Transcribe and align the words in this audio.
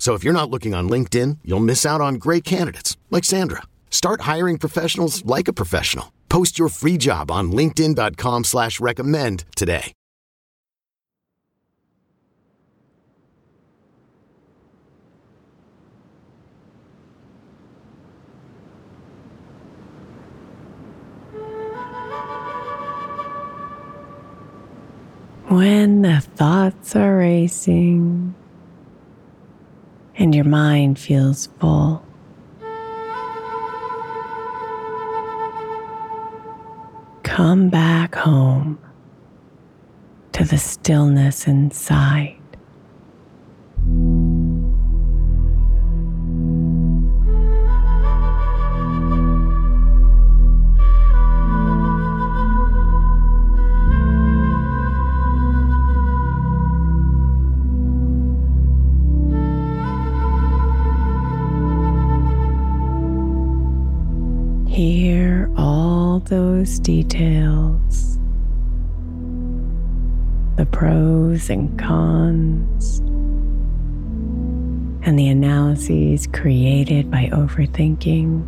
So 0.00 0.14
if 0.14 0.24
you're 0.24 0.40
not 0.40 0.50
looking 0.50 0.74
on 0.74 0.88
LinkedIn, 0.88 1.38
you'll 1.44 1.60
miss 1.60 1.86
out 1.86 2.00
on 2.00 2.14
great 2.14 2.42
candidates 2.42 2.96
like 3.10 3.22
Sandra. 3.22 3.62
Start 3.90 4.22
hiring 4.22 4.56
professionals 4.56 5.24
like 5.26 5.46
a 5.46 5.52
professional. 5.52 6.10
Post 6.30 6.58
your 6.58 6.70
free 6.70 6.96
job 6.96 7.30
on 7.30 7.52
LinkedIn.com 7.52 8.44
slash 8.44 8.80
recommend 8.80 9.44
today. 9.54 9.92
When 25.48 26.02
the 26.02 26.20
thoughts 26.20 26.94
are 26.94 27.18
racing 27.18 28.36
and 30.20 30.34
your 30.34 30.44
mind 30.44 30.98
feels 30.98 31.48
full. 31.58 32.04
Come 37.22 37.70
back 37.70 38.14
home 38.14 38.78
to 40.32 40.44
the 40.44 40.58
stillness 40.58 41.46
inside. 41.46 42.39
details, 66.90 68.18
the 70.56 70.66
pros 70.66 71.48
and 71.48 71.78
cons, 71.78 72.98
and 75.06 75.16
the 75.16 75.28
analyses 75.28 76.26
created 76.32 77.08
by 77.08 77.30
overthinking 77.32 78.44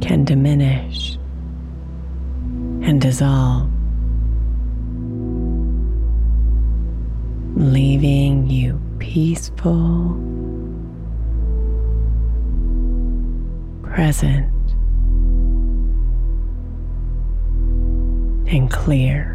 can 0.00 0.24
diminish 0.24 1.14
and 2.82 3.00
dissolve, 3.00 3.70
leaving 7.54 8.50
you 8.50 8.80
peaceful, 8.98 10.18
present, 13.84 14.53
and 18.46 18.70
clear. 18.70 19.34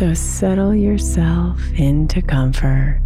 So 0.00 0.14
settle 0.14 0.74
yourself 0.74 1.60
into 1.74 2.22
comfort, 2.22 3.02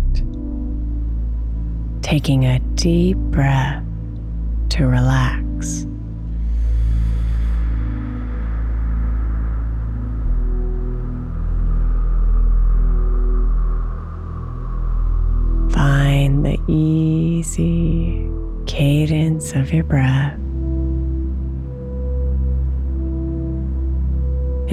taking 2.03 2.44
a 2.44 2.61
deep 2.77 3.17
breath 3.17 3.82
to 4.70 4.87
relax. 4.87 5.44
Find 15.73 16.45
the 16.45 16.59
easy 16.69 18.31
cadence 18.67 19.53
of 19.55 19.73
your 19.73 19.85
breath. 19.85 20.41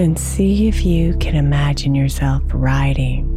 and 0.02 0.18
see 0.18 0.68
if 0.68 0.86
you 0.86 1.16
can 1.18 1.36
imagine 1.36 1.94
yourself 1.94 2.42
riding 2.54 3.28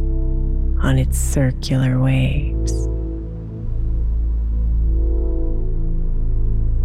on 0.81 0.97
its 0.97 1.17
circular 1.17 1.99
waves. 1.99 2.94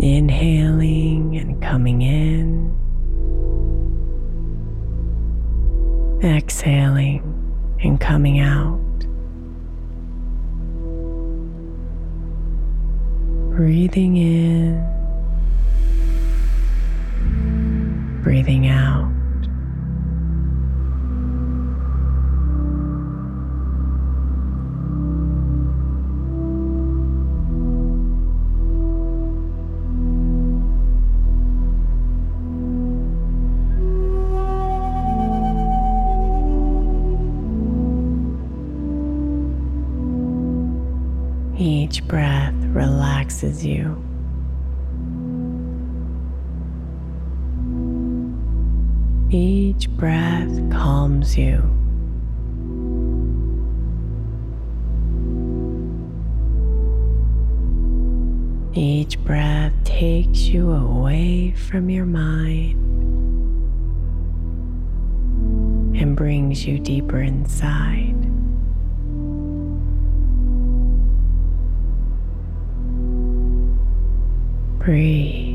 Inhaling 0.02 1.36
and 1.36 1.60
coming 1.60 2.00
in, 2.00 2.74
exhaling 6.24 7.22
and 7.82 8.00
coming 8.00 8.40
out. 8.40 8.80
Breathing 13.54 14.16
in, 14.16 14.82
breathing 18.22 18.68
out. 18.68 19.19
Breath 42.10 42.54
relaxes 42.74 43.64
you. 43.64 43.94
Each 49.30 49.88
breath 49.90 50.50
calms 50.72 51.38
you. 51.38 51.62
Each 58.74 59.16
breath 59.22 59.72
takes 59.84 60.40
you 60.40 60.72
away 60.72 61.52
from 61.52 61.90
your 61.90 62.06
mind 62.06 62.72
and 65.96 66.16
brings 66.16 66.66
you 66.66 66.80
deeper 66.80 67.20
inside. 67.20 68.09
Breathe. 74.90 75.49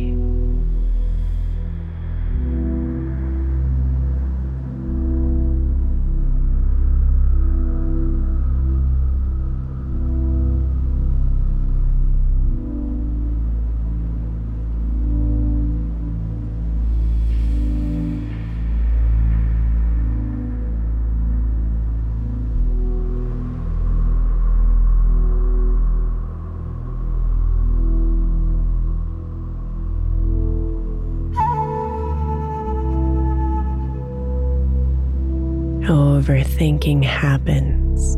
Overthinking 36.26 37.04
happens 37.04 38.18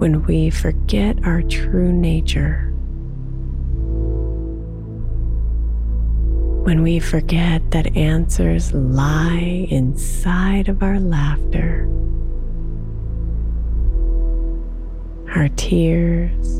when 0.00 0.24
we 0.24 0.50
forget 0.50 1.24
our 1.24 1.40
true 1.42 1.92
nature. 1.92 2.72
When 6.64 6.82
we 6.82 6.98
forget 6.98 7.70
that 7.70 7.96
answers 7.96 8.72
lie 8.72 9.68
inside 9.70 10.68
of 10.68 10.82
our 10.82 10.98
laughter, 10.98 11.88
our 15.36 15.48
tears, 15.50 16.58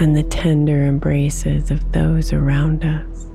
and 0.00 0.16
the 0.16 0.22
tender 0.30 0.84
embraces 0.84 1.72
of 1.72 1.90
those 1.90 2.32
around 2.32 2.84
us. 2.84 3.26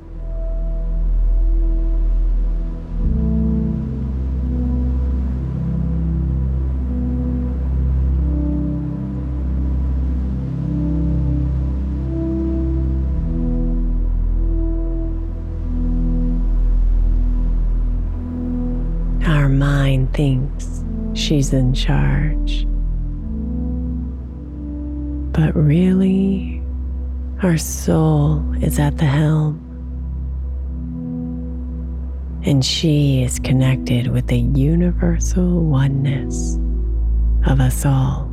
She's 21.33 21.51
in 21.51 21.73
charge. 21.73 22.67
But 25.31 25.55
really, 25.55 26.61
our 27.41 27.57
soul 27.57 28.43
is 28.61 28.77
at 28.77 28.99
the 28.99 29.05
helm. 29.05 29.59
And 32.45 32.63
she 32.63 33.23
is 33.23 33.39
connected 33.39 34.09
with 34.09 34.27
the 34.27 34.37
universal 34.37 35.61
oneness 35.61 36.59
of 37.47 37.59
us 37.59 37.83
all. 37.83 38.32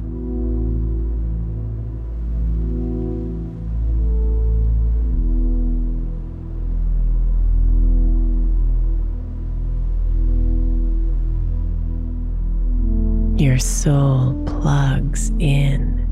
Soul 13.81 14.35
plugs 14.45 15.31
in 15.39 16.07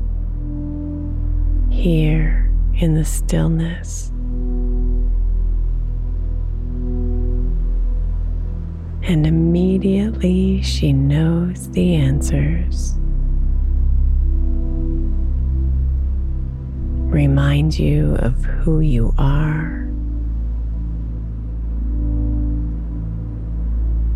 here 1.69 2.51
in 2.73 2.95
the 2.95 3.05
stillness. 3.05 4.09
And 9.03 9.27
immediately 9.27 10.63
she 10.63 10.93
knows 10.93 11.69
the 11.69 11.93
answers. 11.93 12.95
Remind 17.13 17.77
you 17.77 18.15
of 18.15 18.43
who 18.45 18.79
you 18.79 19.13
are. 19.19 19.87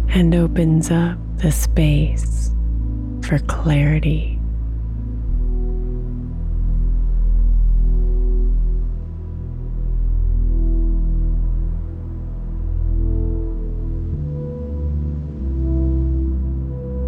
And 0.09 0.33
opens 0.33 0.89
up 0.89 1.19
the 1.37 1.51
space 1.51 2.43
for 3.23 3.39
clarity. 3.39 4.39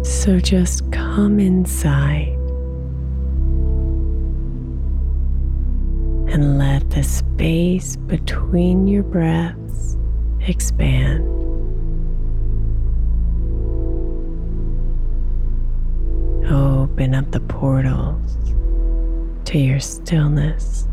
So 0.02 0.40
just 0.40 0.90
come 0.90 1.38
inside 1.38 2.32
and 6.32 6.58
let 6.58 6.90
the 6.90 7.04
space 7.04 7.96
between 7.96 8.88
your 8.88 9.04
breaths 9.04 9.96
expand. 10.40 11.45
Open 16.96 17.14
up 17.14 17.30
the 17.30 17.40
portals 17.40 18.38
to 19.44 19.58
your 19.58 19.80
stillness. 19.80 20.88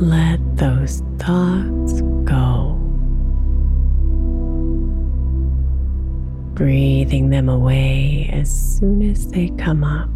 Let 0.00 0.56
those 0.56 1.02
thoughts 1.18 2.00
go. 2.24 2.74
Breathing 6.54 7.28
them 7.28 7.50
away 7.50 8.30
as 8.32 8.48
soon 8.50 9.02
as 9.02 9.28
they 9.28 9.50
come 9.58 9.84
up. 9.84 10.08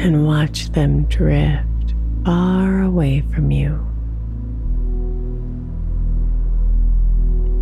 And 0.00 0.28
watch 0.28 0.70
them 0.70 1.06
drift 1.06 1.94
far 2.24 2.82
away 2.82 3.22
from 3.34 3.50
you. 3.50 3.84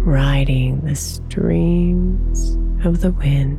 Riding 0.05 0.83
the 0.83 0.97
streams 0.97 2.59
of 2.85 3.01
the 3.01 3.13
wind. 3.13 3.59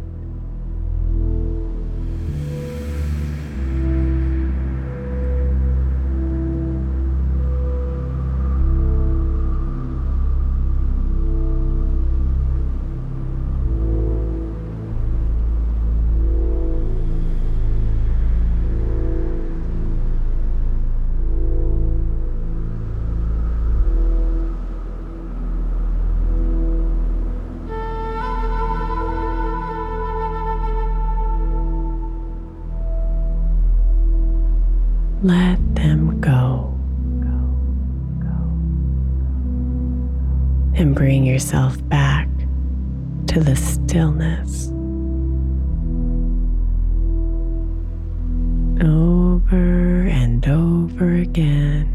Let 35.23 35.75
them 35.75 36.19
go. 36.19 36.67
And 40.73 40.95
bring 40.95 41.23
yourself 41.25 41.77
back 41.89 42.27
to 43.27 43.39
the 43.39 43.55
stillness. 43.55 44.69
Over 48.83 50.07
and 50.07 50.47
over 50.47 51.13
again. 51.13 51.87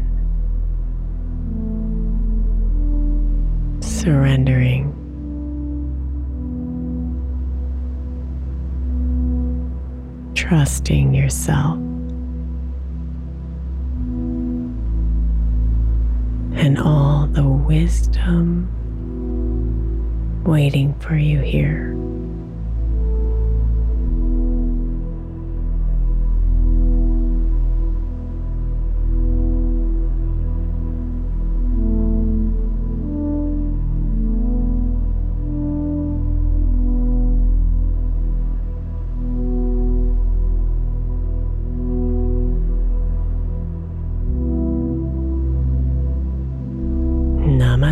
Surrendering. 3.81 4.93
Trusting 10.33 11.13
yourself. 11.13 11.86
Wisdom 17.67 18.71
waiting 20.45 20.97
for 20.99 21.17
you 21.17 21.39
here. 21.39 21.96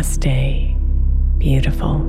Namaste, 0.06 0.76
beautiful. 1.38 2.05